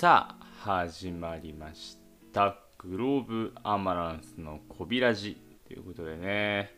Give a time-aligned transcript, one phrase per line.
[0.00, 1.98] さあ始まりまし
[2.32, 2.56] た。
[2.78, 6.70] グローブアマランスのこびらじということでね。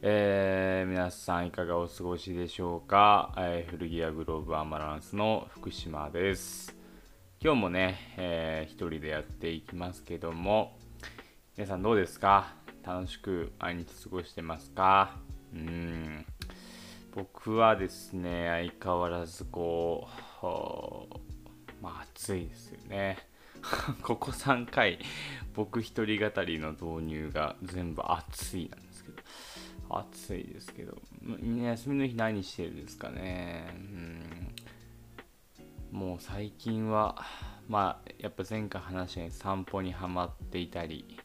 [0.00, 6.74] えー、皆さんいかがお過ごしでしょうか、えー、古着屋グローブアマランスの福島です。
[7.38, 10.78] 今日もね、えー、一人でやっていきますけども。
[11.54, 12.54] 皆さんどうですか？
[12.82, 15.18] 楽しく毎日過ごしてますか？
[15.52, 16.24] うん。
[17.14, 20.08] 僕はですね相変わらずこ
[20.42, 21.27] う
[21.80, 23.18] まあ暑いですよね。
[24.02, 25.00] ここ3回
[25.54, 29.22] 僕一人語りの導入が全部暑いなんですけど。
[29.90, 31.00] 暑いですけど。
[31.22, 33.68] みんな休みの日何してるんですかね。
[33.74, 34.54] うん。
[35.90, 37.24] もう最近は
[37.68, 41.18] まあやっぱ前回話したように散歩にはまっていたり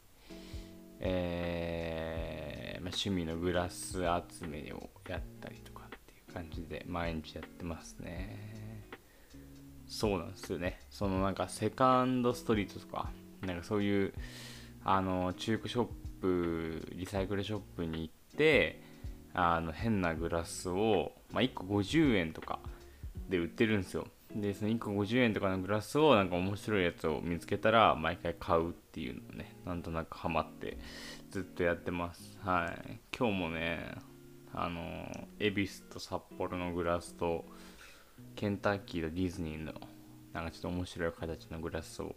[1.06, 8.63] えー、まあ、趣味のグラス集めをやったりとかっていう感じで毎日やってますね。
[9.94, 10.80] そうなんですよね。
[10.90, 13.12] そのなんかセカンドストリートとか
[13.46, 14.14] なんかそういう
[14.84, 15.88] あの中古ショッ
[16.20, 18.82] プリサイクルショップに行って
[19.36, 22.58] あの変なグラスを、まあ、1個50円とか
[23.30, 24.08] で売ってるんですよ。
[24.36, 30.80] でその1個50円とかのグラスをなんか面白いやつを見つけたら毎回買うっていうのをねなんとなくハマって
[31.30, 32.40] ずっとやってます。
[32.42, 33.00] はい。
[33.16, 33.94] 今日もね
[34.56, 37.46] あの恵比寿と札幌のグラスと
[38.36, 39.74] ケンタッキーとディズニーの
[40.34, 42.16] なんかちょっと面白い形のグラスを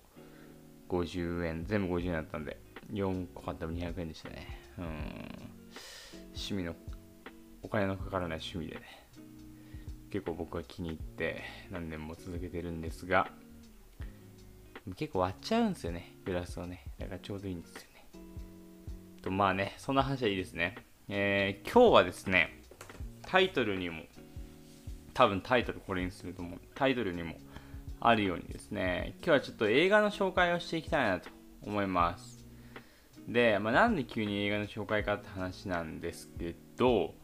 [0.89, 2.59] 50円、全部50円だったんで、
[2.93, 4.61] 4個買っても200円でしたね。
[4.79, 4.85] うん。
[6.29, 6.75] 趣味の、
[7.63, 8.83] お金のかからない趣味でね、
[10.11, 13.31] 結構僕は気に入って何年も続けてるんですが、
[14.95, 16.85] 結構割っちゃうんですよね、グラスをね。
[16.99, 17.87] だからちょうどいいんですよね。
[19.21, 20.77] と、まあね、そんな話はいいですね。
[21.09, 22.63] えー、今日はですね、
[23.23, 24.05] タイトルにも
[25.17, 26.61] 多分タイトルこれにすると思う。
[26.75, 27.37] タイトルにも
[28.01, 31.31] あるようにですね、今日はちょっと映画の紹介をしていきたいなと
[31.63, 32.45] 思います。
[33.27, 37.15] で、まあ、なんで急に映画の紹介かって話なんですけど、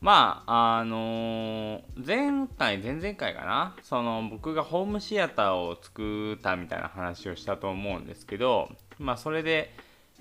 [0.00, 8.70] まあ、あのー、前回、前々回かな、その僕がホームシアターを作ったみたいな話をしたと思うんですけど、
[9.00, 9.74] まあ、それで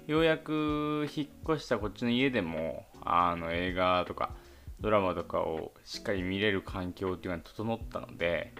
[0.07, 4.31] ようやく引っ越したこっちの家でも、あの映画とか、
[4.79, 8.53] ドラマとかをしっかり見れる環境っていうのが整ったので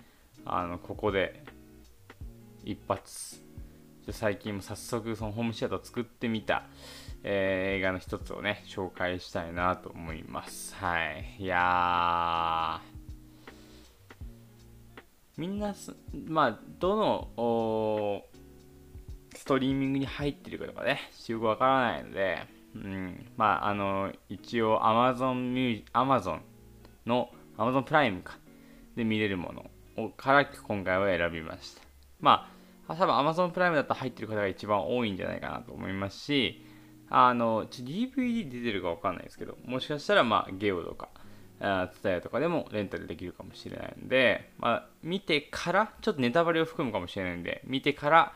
[0.45, 1.44] あのここで
[2.63, 3.45] 一発。
[4.09, 6.63] 最近も早速そのホームシアター作ってみた、
[7.23, 10.73] えー、映画の一つをね紹介したいなと思います。
[10.75, 11.35] はい。
[11.39, 12.81] いや
[15.35, 15.75] みんな
[16.25, 18.23] まあどの
[19.35, 26.39] ストリーミングに入ってるかとかねよくわからないのでうん、まあ、あの、一応 Amazon ミュー Amazon
[27.05, 28.38] の Amazon プライムか
[28.95, 31.81] で見れるものをから今回は選びました。
[32.19, 32.49] ま
[32.88, 36.65] あ、多分 Amazon プライムだったら入ってる方が一番多いんじゃないかなと思いますし、
[37.09, 41.09] あのちょ、DVD 出てるかわかんないですけど、もしかしたら、まあ、ゲオとか、
[41.59, 48.33] ツタヤとかでもレンタルできるかもしれないんで、まあ、見てから、ちょっとネタバレを含むかもしれないんで、見てから、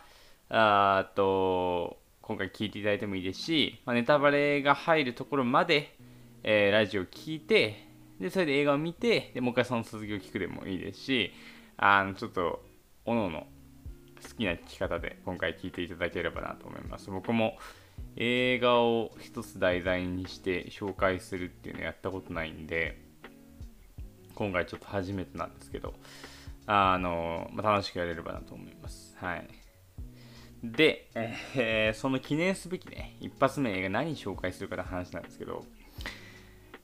[0.50, 5.98] あと、今回聞いていただいてもいいですし、まあ、ネタバレが入るところまで、
[6.44, 7.88] えー、ラジオを聞いて、
[8.20, 11.34] で、それで映画を見て、で、もう一回その続きを聞くでもいいですし、
[11.78, 12.64] あの、ちょっと、
[13.06, 13.48] おのおの
[14.22, 17.10] 好きな聞き方で今回聞いていただければなと思います。
[17.10, 17.58] 僕も
[18.16, 23.02] 映画を一つ題材にして紹介するっていうのやったことないんで、
[24.36, 25.94] 今回ちょっと初めてなんですけど、
[26.68, 29.16] あの、まあ、楽しくやれればなと思います。
[29.18, 29.61] はい。
[30.64, 31.10] で、
[31.56, 35.66] えー、その記念すべきね、一発目映画何紹介するかって話なんですけど、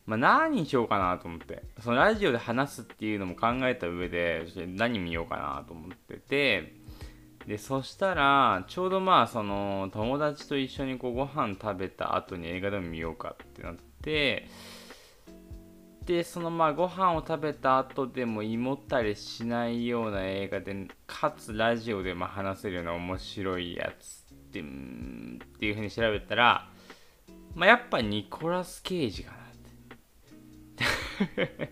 [0.07, 6.73] まあ、何しようかなと思って、そのラジオで話すっていうのも考えた上で、何見ようかなと思ってて、
[7.45, 14.47] で、そしたら、ちょうどまあ、その、友達と一緒にこうご飯食べた後に映画でも見ようかってなって、
[16.07, 24.63] でそのまあご飯を食べた後でも胃もったれしないような映画でかつラジオでも話せるような面白いやつってっ
[25.59, 26.69] ていうふうに調べたら、
[27.53, 31.71] まあ、やっぱニコラス・ケイジかなって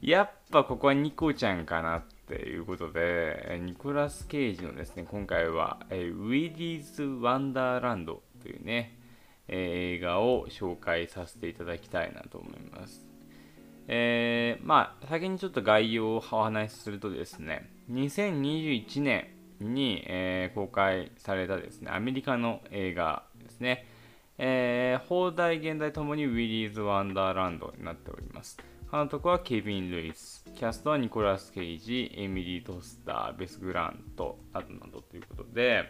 [0.00, 9.00] やっぱここはニコちゃんかなっていうことでニコラス・ケイジのですね今回は「ウィリーズ・ワンダーランド」というね
[9.48, 13.15] 映画を紹介させていただきたいなと思います。
[13.88, 19.28] えー、まあ、先にちょっと概要をお話しするとですね、2021年
[19.60, 23.86] に、えー、公開されたですね、アメリカの映画ですね、
[24.38, 28.58] えー、放題現代ともにウィリーズ・ワンダーランドになっております。
[28.90, 30.44] 監督はケビン・ルイス。
[30.54, 35.84] キャストはニコラス・ケイジ、エミリー・トスター、ベス・グラントなどなどということで、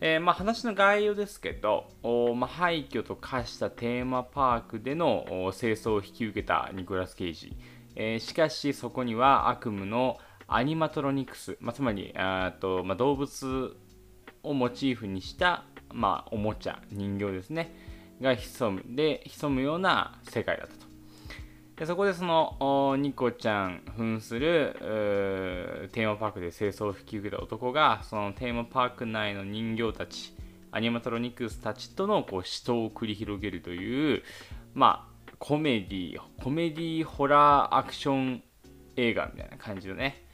[0.00, 1.86] えー、まあ、話の概要ですけど、
[2.34, 5.24] まあ、廃墟と化したテーマパークでの
[5.56, 7.56] 清掃を引き受けたニコラス・ケイジ。
[7.96, 13.76] えー、しかしそこには悪夢のアニマトロニクス、まあ、つまりあと、ま、動物
[14.42, 17.74] をモチーフにした、ま、おもちゃ人形ですね
[18.20, 20.93] が潜むで潜むような世界だったと
[21.76, 24.76] でそこでそのニコちゃん扮する
[25.92, 30.36] テーマパークで清掃を引き受けた男がそのテーマパーク内の人形たち
[30.70, 34.22] アニマトロニクスたちとのこう死闘を繰り広げるという
[34.72, 38.42] まあコメディコメディホラーアクション
[38.96, 40.24] 映画みたいな感じのね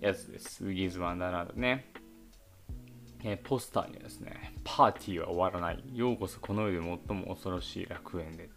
[0.00, 1.92] やつですウィギズ・ワンダーランドね
[3.24, 5.84] えポスターにはですね、パーティーは終わらない。
[5.94, 8.50] ようこそこの世で最も恐ろしい楽園で。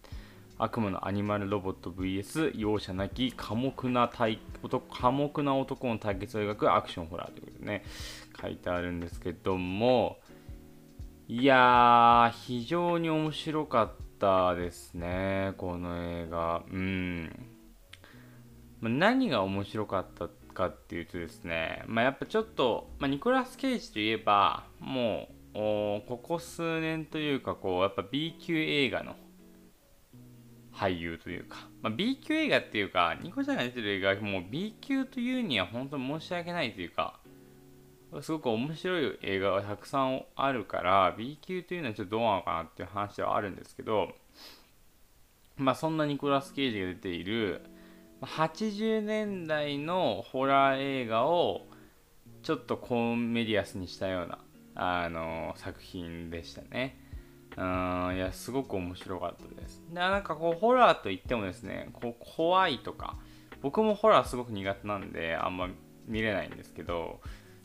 [0.58, 7.84] 悪魔のアニマルロボット VS 容赦なき寡黙な対男寡黙な男の対決を描くアクションホラーということでね
[8.42, 10.18] 書いてあるんですけども
[11.28, 16.64] いやー非常に面白かったですねこの映画。
[16.72, 17.32] うん。
[18.82, 25.58] 何が面白かったかっていうとですね、まあ、やっぱちょっと、まあ、ニコラス・ケイジといえばもう
[26.08, 29.16] ここ数年というかこうやっぱ B 級映画の
[30.76, 37.20] 俳優というか、まあ、B 級映画っていうかニコちゃんが出てる映画はもう B 級というには本当に申し訳ないというか
[38.22, 44.10] すごく面白い映画がたくさんあるから B 級というのはちょっとどうなのかなっていう話ではあるんですけど
[45.58, 47.62] まあそんなニコラス・ケイジが出ている
[48.22, 51.68] 80年代のホラー映画を
[52.44, 54.40] ちょっとコンメディアスにしたような
[54.76, 57.05] あの作品でしたね。
[57.58, 59.82] うんいやすごく面白かったです。
[59.90, 63.16] でなんかこうホラーといってもですねこう怖いとか
[63.62, 65.70] 僕もホラーすごく苦手なんであんま
[66.06, 67.22] 見れないんですけど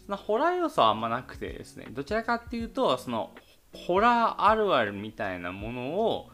[0.06, 3.34] そのホラー要素はあんまなくてですねどちらかっていうとその
[3.74, 6.30] ホラーあるあるみたいなものを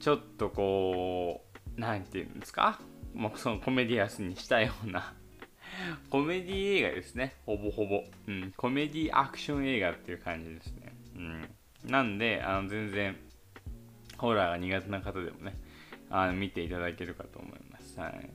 [0.00, 1.42] ちょっとこ
[1.76, 2.78] う何て言うんですか？
[3.14, 5.14] もうそのコメディアスにしたような
[6.10, 7.34] コメディ映画ですね。
[7.46, 10.94] ほぼほぼ、うん、コメディアクション映画っていう感じですね。
[11.16, 11.48] うん。
[11.84, 13.16] なんで、あの全然、
[14.18, 15.54] ホラーが苦手な方でもね、
[16.10, 17.98] あの見ていただけるかと思います。
[18.00, 18.30] はい。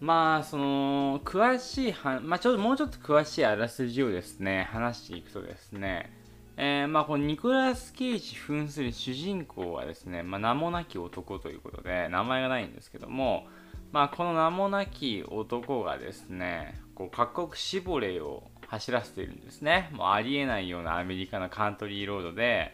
[0.00, 6.12] まあ、その、詳しいは、まあ、ちょっともうちょっと詳しいあらすじをですね、話していくとですね、
[6.58, 13.46] えー、まあ、このニコラス・ケイジ扮する主人公はですね、まあ、名もなき男ということで、名前がないんですけども、
[13.92, 19.90] まあ、この名もなき男がですね、こう各国シボレーを走らせてるんですね。
[19.92, 22.72] もうありえないようなアメリカのカントリーロードで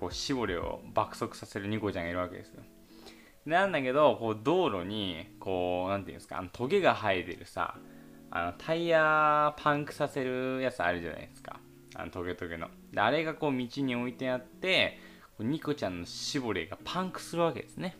[0.00, 2.62] こう絞りを爆速させるニコちゃんがいるわけですよ。
[3.44, 7.76] なんだけどこう道路にこう何て言うんですかあのトゲが生えてるさ
[8.30, 11.58] あのタイヤパンクさせるやつあるじゃないですか。
[11.94, 12.68] あのトゲトゲの。
[12.92, 14.98] であれがこう道に置いてあって
[15.38, 17.96] ニコちゃんの絞りがパンクするわけですね。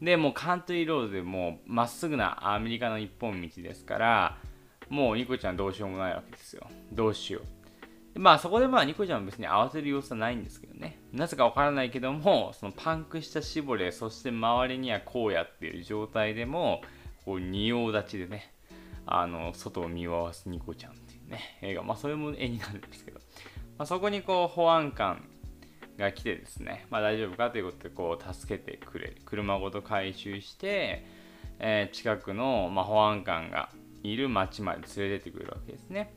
[0.00, 4.38] でもうカントリーロードでもうまっすぐなアメリカの一本道ですから
[4.88, 6.66] もうニコちゃんどうしようもないわけですよ。
[6.92, 7.40] どうしよ
[8.14, 8.18] う。
[8.18, 10.98] まあそこでまあニコちゃんは別に慌てる様子はないんですけどね。
[11.12, 16.80] なぜかわからないけども、そのパンクした絞れ、そして周りには荒野っていう状態でも、
[17.24, 18.54] こう仁王立ちでね、
[19.06, 21.82] あの、外を見回すニコちゃんっていうね、映画。
[21.82, 23.20] まあそれも絵になるんですけど。
[23.78, 25.28] まあ、そこにこう保安官
[25.98, 29.16] が来てですね、まあ大丈夫かということでこう助けてくれる。
[29.26, 31.04] 車ごと回収して、
[31.58, 33.68] えー、近くの、まあ、保安官が
[34.12, 36.12] いる町まで連れてってくるわけですね。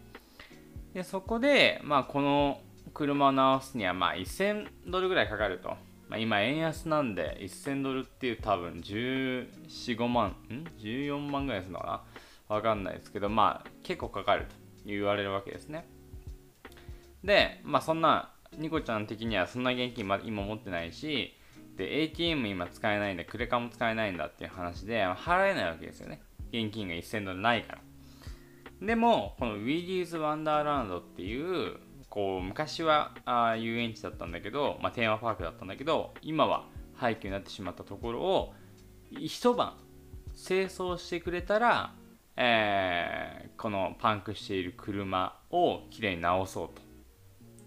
[0.94, 2.62] でそこで、まあ、この
[2.94, 5.76] 車を直すにはまあ1000ドルぐらいかかると。
[6.10, 9.48] まあ、今円安なんで1000ドルっていう多分14、
[9.96, 12.04] 5万、ん ?14 万ぐらいするのか
[12.50, 12.56] な？
[12.56, 14.56] わかんないですけど、まあ結構かかると
[14.88, 15.88] 言われるわけですね。
[17.24, 21.36] で、まあそんな、ニコちゃん的にはそんな現金今持ってないし、
[21.78, 26.24] で、ATM 今使えないんで、クレカも使えないんだっていう話で、払えないわけですよね。
[26.52, 27.82] 現金が1000ドルないから。
[28.82, 31.78] でも、このウィリーズ・ワンダーランドっていう、
[32.10, 36.66] こう、昔はあ遊園地だったんだけど、まあ、テーマパークだったんだけど、今は
[36.96, 38.54] 廃墟になってしまったところを、
[39.12, 39.74] 一晩
[40.36, 41.94] 清掃してくれたら、
[42.38, 46.82] えー、このパンクしている車をきれいに直そうと。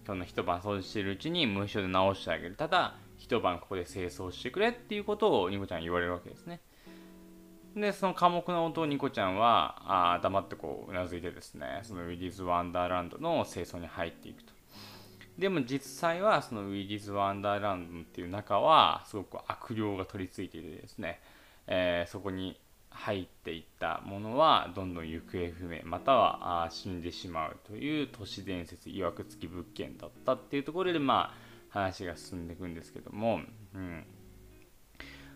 [0.07, 2.57] その一晩掃除しているうちに無償で直してあげる。
[2.57, 6.61] ただ、一晩ここで清掃してくれっていうことをニコちゃん言われるわけですね。
[7.77, 14.53] でその寡黙な音をニコちゃんはあ黙ってこううなずいてですねそのウィディーズ・ワンダーランドの清掃に入っていくと。
[15.39, 21.21] でも実際はそのウィディーズ・ワンダーランドっていう中はすごく悪霊が取り付いていてですね、
[21.67, 22.61] えー、そこに
[22.91, 33.41] 入っていったものはどんどん行方不明またはあ死んでしまうという都市伝説いわくつき物件だったっていうところでまあ話が進んでいくんですけども、
[33.75, 34.05] うん。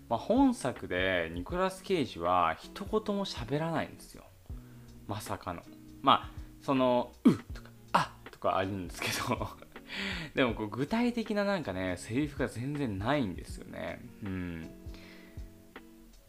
[0.09, 4.25] まあ、本作でニコラス・ケイジは一言も喋らないんですよ。
[5.09, 5.63] まさかの。
[6.03, 6.31] まあ
[6.63, 9.49] その「う」とか「あ」とかあるんですけど。
[10.35, 14.01] でもこう具体的ななんかねセリフが全然ないんですよね。
[14.25, 14.71] うん。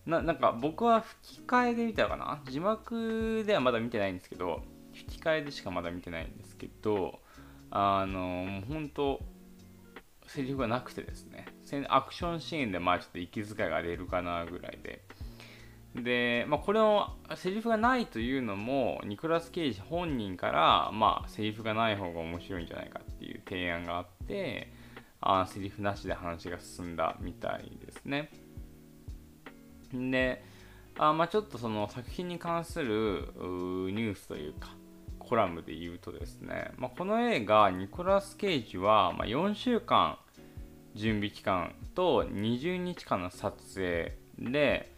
[0.05, 2.41] ななんか僕は吹き替えで見たかな？
[2.49, 4.63] 字幕ではまだ見てないんですけど。
[4.93, 7.19] 吹き替えでしかまだ見てないんですけど。
[7.69, 9.21] あのもう本当
[10.25, 11.45] セリフがなくてですね。
[11.89, 15.01] アクションシーンでまあちょっと息遣いが出るかなぐらいで
[15.95, 24.71] で、まあ、これのセリフがないというのもニコラス・ケイジ本人からまあセリフがない方が面白いんじゃないかっていう提案があって
[25.21, 28.29] あセリフなしで話が進んだみたいですね。
[29.91, 30.43] で
[30.97, 34.69] あまあちょっとその作品に関するニュースというか
[35.19, 40.17] コラムで言うとですね、まあ、この映画ニコラス・ケイジは、ま、4週間
[40.97, 44.91] 準備期間と20日間の撮影で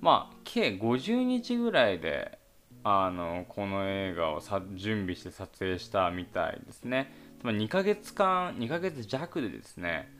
[0.00, 2.38] まあ計50日ぐらいで
[2.84, 7.12] あのこの映画をさ準備して撮影したみたいですね
[7.42, 10.12] 2ヶ月間2ヶ月弱でですね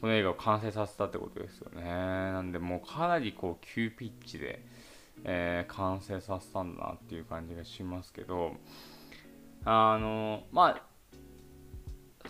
[0.00, 1.82] この映画を完成させたってことですよね。
[1.82, 4.62] なんでもうかなりこう急ピッチで、
[5.24, 8.52] えー、完成させたんだなっていう感じがしますけど、
[9.64, 10.82] あの、まあ、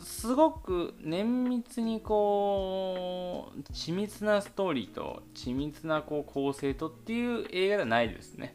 [0.02, 8.54] すごく綿密にこう、緻密なストーリーと緻密なこう構成とっていう映画ではないですね。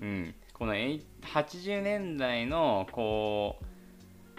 [0.00, 0.34] うん。
[0.52, 3.64] この80年代のこう、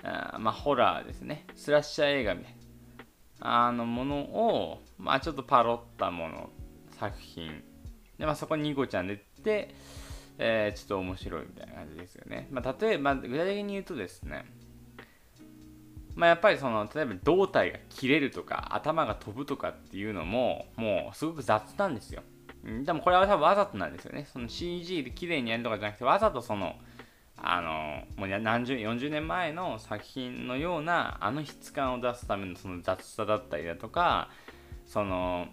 [0.04, 1.46] あまあ、ホラーですね。
[1.56, 2.60] スラッシャー映画みたいな。
[3.42, 6.50] あのものを、まあ、ちょっとパロったもの
[7.00, 7.64] 作品
[8.18, 9.74] で、まあ、そこにニコちゃん出て、
[10.38, 14.46] えー、ちょっと面白いみたいな感じですよね、まあ、例えば具体的に言うとですね
[16.16, 22.24] まあ、やっぱりその例えば胴体が切れるとか頭が飛ぶとかっていうのももうすごく雑なんですよ。
[22.84, 24.28] でもこれは多分わざとなんですよね。
[24.32, 26.76] その CG で綺麗にやるとかじゃなくてわざとその
[27.38, 34.30] あのもう何十40年前の作品のようなあの質感を出すためのその雑さだったりだとか
[34.86, 35.48] その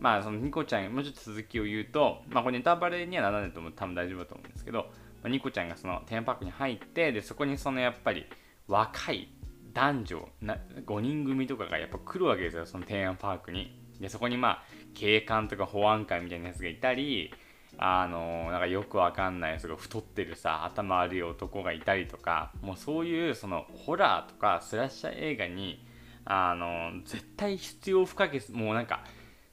[0.00, 4.84] まあそのニコちゃんもうちょっと続きを言うとまあこれネタバレにはならないと思う多分大丈夫だと思うんですけど、ま
[5.24, 8.24] あ、ニコちゃんがそのテーマパークに入ってでそこにそのやっぱり
[8.72, 9.28] 若い
[9.74, 13.78] 男女な5人組とかがやっぱ来るわけですよそのテーマパークに。
[14.00, 14.62] でそこにまあ
[14.94, 17.32] 警官とか保安官みたいなやつがいたり
[17.76, 25.86] あのなんかよくわかんないすごい太ってるさ頭悪い男がいたりとかもうそういうそのホラーとかスラッシャー映画に
[26.24, 29.04] あの絶対必要不可欠もうなんか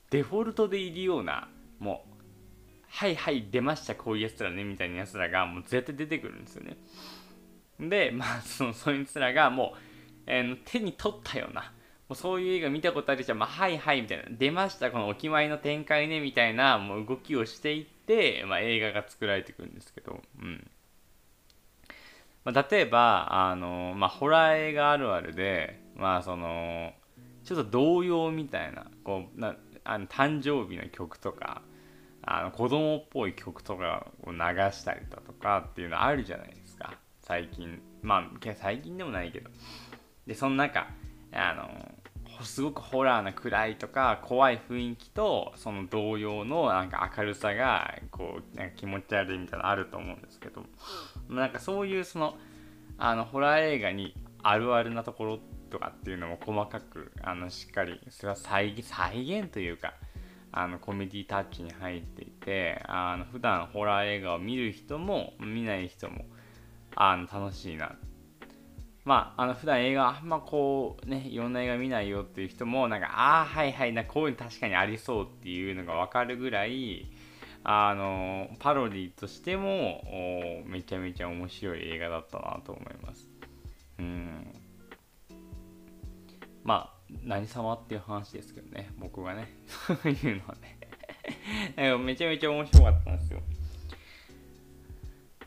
[0.10, 2.10] デフォルトでいるようなもう
[2.88, 6.78] はいはい出ましたこういうやつらねみたいなやつらがもう絶対出てくるんですよね。
[7.80, 9.80] でまあその そいつらがもう、
[10.28, 11.72] えー、手に取ったような
[12.10, 20.68] もうそういう映画見たことあるじゃん、まあ、はいはいみたいな出ましたこのお決まりの展開ねみたいなもう動きをしていって、まあ、映画が作られていくんですけど、うん。
[22.44, 26.94] まあ、例えばあの、まあ、ホラー映画あるあるで、まあ、その
[27.44, 31.62] ちょっと童謡みたいなこうなあの誕生日の曲とか
[32.22, 34.38] あの子供っぽい曲とかを流
[34.72, 36.69] したりだとかっていうのあるじゃないですか。
[37.30, 39.52] 最近まあ最近でもないけど。
[40.26, 40.88] でその中
[41.32, 50.66] あのすごくホラーな暗いとか怖い雰囲気とその同様のなんか明るさがこうなんか気持ち悪いみたいなのあると思うんですけど。
[51.30, 52.36] なんかそういうその
[52.98, 59.94] あのホラー映画にあるあるなところとかっていうのも細かくあのしっかりそれは再再現というか
[60.52, 66.26] あのコメディタッチに入っていてあの普段ホラー映画を見る人も見ない人も
[66.96, 67.96] あの楽しいな。
[69.06, 77.10] まあ、あの普段映画あんまこうねいろんな映画見ないよっていう人もなんかああはいはいなこういうの確かにありそうっていうのが分かるぐらい
[77.64, 80.04] あのパロディとしても
[80.66, 83.30] めちゃめちゃ面白い映画だったなと思います。
[83.98, 84.54] うん。
[86.64, 89.48] まあ何様っていう話ですけどね僕がね。
[89.66, 90.78] そういうのはね。
[91.98, 93.42] めちゃめちゃ面白かったんですよ。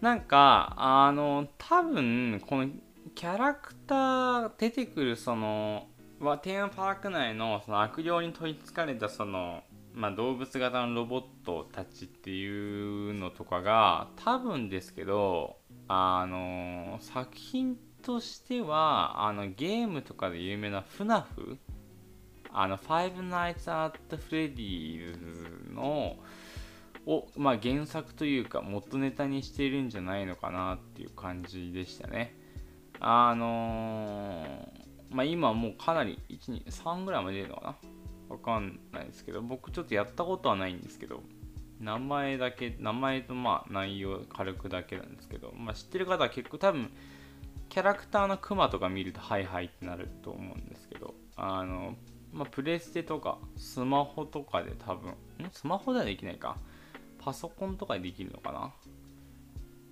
[0.02, 2.68] なんかあの多分この
[3.14, 5.86] キャラクター出てくるその
[6.18, 9.62] はテーマパーク内のその悪霊に取りつかれたその、
[9.94, 21.58] まあ、動物型のロボットたちっていうのとかが多分ですけどあの作品としてはあのゲームとかで有名な FNAF
[22.52, 26.16] あの、Five Nights at Freddy's の、
[27.06, 32.36] を、まあ、原作というか元ネタにしているんじゃないのかなっていう感じでしたね。
[33.00, 37.92] あのー、まあ、今もうかなり123ぐらいまで出るのかな？
[38.28, 41.22] わかんないですけど僕ちょっとやったことはないんですけど
[41.80, 46.90] 名前だけ名前とまあ内容軽くだけなんですけど、まあ、知ってる方は結構多分
[47.68, 51.94] キャラクターのクマとか見るとはいはいってなると思うんですけどあの
[52.32, 55.16] まあ、プレステとかスマホとかで多分ん？
[55.52, 56.56] スマホではできないか。
[57.24, 58.72] パソコンとかでできるのかな？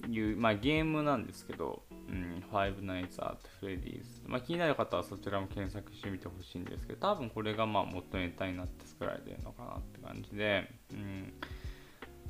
[0.08, 11.32] いう、まあ、ゲームなんですけど、うん、Five Nights at Freddy's、まあ、気になる方はそちらも検索してみてほしいんですけど多分これがまあ元ネタになって作られてるのかなって感じで、うん、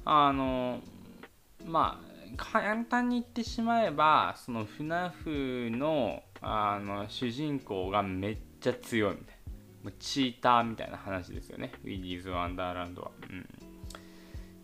[0.05, 0.81] あの
[1.65, 9.31] まあ簡単に言ってしまえばその FNAF のあの主人公がめっちゃ強いみたいな。
[9.99, 11.73] チーターみたいな話ですよね。
[11.85, 13.49] ウィディーズ・ワンダーランドは、うん。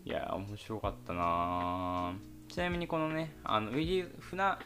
[0.07, 2.13] いや、面白かったな。
[2.47, 4.57] ちなみにこのね、あのウィディーズ、フナ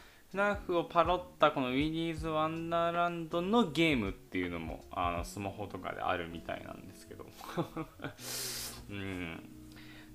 [0.53, 7.25] フをパロったこのウィディーズ・ワンダーランドのゲームっていうのもあのスマホとかであるみたいなんですけど
[8.91, 9.50] うん。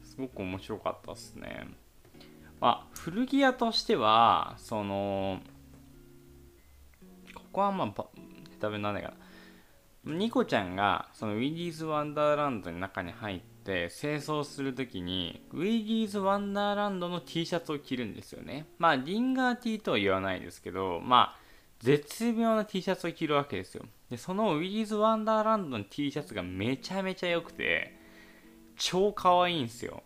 [0.04, 1.66] すごく面白かったっすね。
[2.61, 5.40] まあ古着屋としてはその
[7.35, 9.12] ここはまあネタなんないか
[10.04, 10.14] な。
[10.14, 18.66] ニコちゃんがそのウィディーズ・ワンダーランドの中に入ってって清掃するときにウィギーズ・ワンダーランドの T シャツを着るんですよね。
[18.78, 21.38] まあリンガー T とは言わないですけどまあ
[21.80, 23.85] 絶妙な T シャツを着るわけですよ。
[24.08, 27.99] でそのウィギーズ・ワンダーランドの T シャツがめちゃめちゃ良くて
[28.76, 30.04] 超可愛いんですよ。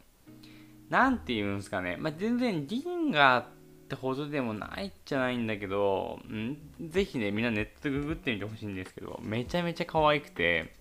[0.89, 3.47] なんて言うんですかね、まあ、全然リンガーっ
[3.89, 10.80] てほどでもないじゃないんだけど、ん、ぜひねみんなネットでググってみてほしいんですけどめちゃめちゃ可愛くて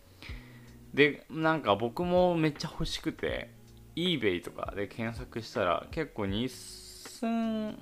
[0.94, 3.50] でなんか僕もめっちゃ欲しくて
[3.96, 7.76] eBay とかで検索したら結構2000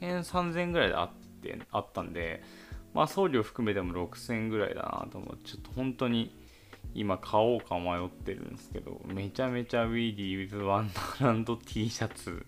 [0.00, 1.10] 円3000円ぐらいであっ
[1.42, 2.42] てあったんで
[2.92, 6.34] まあ送料含めても6000円ぐらいだなと思ってちょっと本当に
[6.94, 12.44] 今買おうか迷ってるんですけどめちゃめちゃ Weedy with Wonderland T シャツ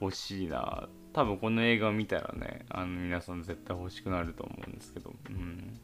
[0.00, 0.88] 欲しいな。
[1.12, 5.80] 多分この映画を見たらねあの皆さん絶対欲しくなると思うんですけどうん。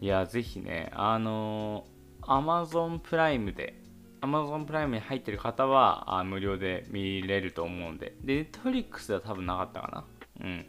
[0.00, 3.80] いや、ぜひね、あのー、Amazon プライムで、
[4.20, 10.06] Amazon プライムに入ってる方はあ無料で見れると思うんで、で、Netflix では多分なかったか
[10.40, 10.46] な。
[10.46, 10.66] うん。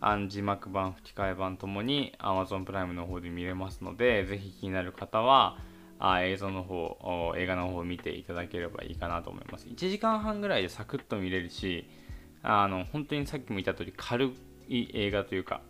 [0.00, 5.58] あの字幕版、吹き替え版ともに Amazon プライムの方で見れますので、ぜひ気になる方は、
[5.98, 9.68] あ映像の方、映画の方を見ていただければいいかなと思います。
[9.68, 11.88] 1時間半ぐらいでサクッと見れるし、
[12.42, 14.32] あの、本当にさっきも言った通り軽
[14.68, 15.60] い映画というか、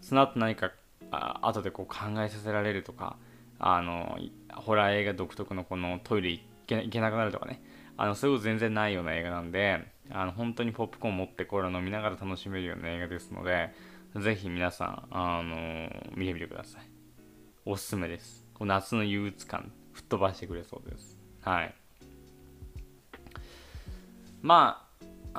[0.00, 0.70] その後何か
[1.10, 3.16] あ後でこう考えさせられるとか
[3.58, 4.18] あの
[4.54, 7.62] ホラー映画独特のこのトイレ行け行けなくなるとかね。
[8.00, 13.74] あのそういうこと全然ないような映画なんであの本当にポップコーン持ってコーラ飲みながら楽しめるような映画ですので
[14.16, 16.82] ぜひ皆さん、あの見てみてください。
[17.66, 18.46] おすすめです。
[18.54, 21.18] こう夏の憂鬱感吹っ飛ばしてくれそうです。
[21.42, 21.74] はい。
[24.40, 24.87] まあ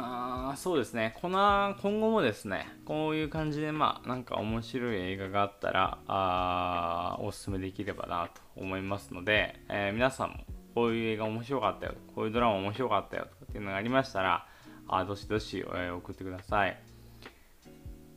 [0.01, 1.13] あそうですね。
[1.21, 10.35] この今後もですねこういう感じでまあなんか面白い映画があったらあおすすめできればなと思いますので、えー、皆さんも
[10.73, 14.47] こういう映画面白かったよこういうドラマ面白かったよとかっていうのがありましたら
[14.87, 16.81] あどしどし、えー、送ってください、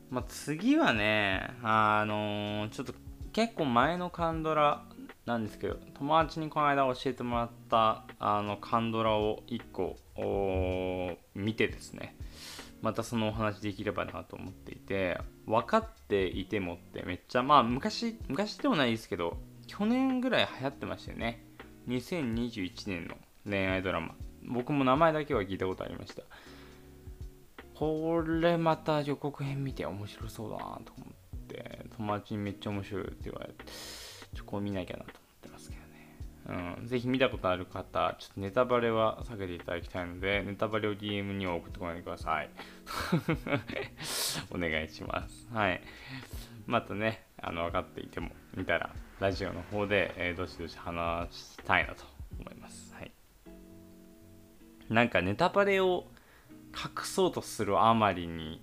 [0.09, 2.93] まあ、次はねあのー、ちょっと
[3.33, 4.85] 結構前のカンドラ
[5.25, 9.97] なんですけど友達にこの間教えてもらったあのカンドラを1個
[11.33, 12.15] 見てですね
[12.81, 21.45] またそのお話できればなと思っていて分かっていてもってめっちゃまあ昔昔でもないですけど去年ぐらい流行ってましたよね。
[21.87, 23.15] 2021年の
[23.49, 24.15] 恋愛ドラマ。
[24.45, 26.23] 僕も名前だけは聞いたことありました。
[27.75, 33.63] これまた予告編見て面白そうだなと思って友達にめっちゃ面白いって言われて。
[34.33, 36.77] ちょこう見なきゃなと思ってますけどね。
[36.79, 36.87] うん。
[36.87, 42.49] ぜひ見たことある方、ちょっとネタバレは避けていただきたいので、ネタバレを DM には送ってこないでください。
[44.51, 45.47] お願いします。
[45.51, 45.81] はい。
[46.65, 52.03] またね、あの、分かっていても、見たら、ラジオの方で、えー、どしどし話したいなと
[52.39, 52.93] 思います。
[52.93, 53.11] はい。
[54.89, 56.05] なんかネタバレを
[56.73, 58.61] 隠そうとするあまりに、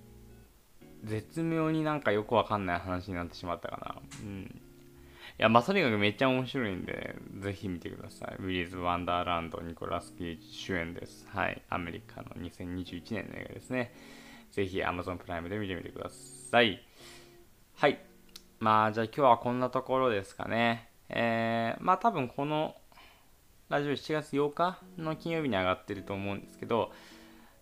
[1.05, 3.97] 絶妙になんかよくわかんない話になってしまったかな。
[4.23, 4.61] うん。
[5.43, 8.37] や、まあ、とにかくめっちゃ面白いんで、ぜひ見てください。
[8.41, 11.27] ウィリーズ・ワンダーランド、ニコラス・ケイジ主演です。
[11.31, 11.63] はい。
[11.71, 13.95] アメリカの2021年の映画ですね。
[14.51, 16.83] ぜひ Amazon プライムで見てみてください。
[17.77, 17.99] はい。
[18.59, 20.91] まあじゃあ今日はこんなところですかね。
[21.09, 22.77] えー、まあ多分この
[23.71, 26.93] ラジオ7月8日の金曜日に上がってると思うんですけど、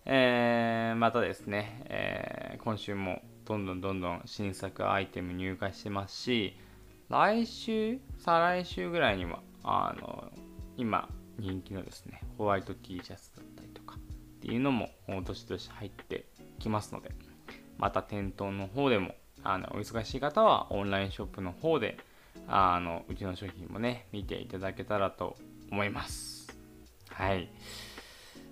[0.05, 6.57] えー、またですね、えー、今週もどんどんどんどん新作アイテム入荷してますし、
[7.09, 10.29] 来週、再来週ぐらいには、あの、
[10.77, 14.89] 今人気のですね、ホワイト T シャツだったりとかっていうのも、
[15.25, 16.25] どしどし入って
[16.59, 17.11] きますので、
[17.77, 21.97] また店頭の方でもあのお忙しい方はオンラインショップの方で
[22.47, 25.37] あのうちの商品もね見ていただけたらと
[25.71, 26.47] 思います。
[27.09, 27.49] はい。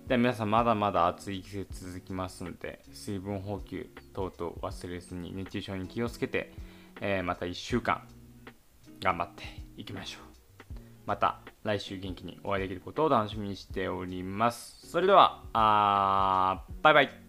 [0.07, 6.53] では皆さんまだまだ暑い季節続きますので水分補給等々忘れずに熱中症に気をつけて、
[7.01, 8.07] えー、また1週間
[9.01, 9.43] 頑張って
[9.77, 10.27] いきましょう。
[11.05, 14.87] また来週元気にお会いできることを楽しみにしております。
[14.87, 17.26] それではあバイバイ。